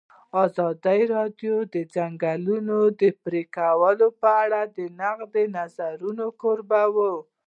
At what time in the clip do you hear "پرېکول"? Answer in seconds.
3.23-3.97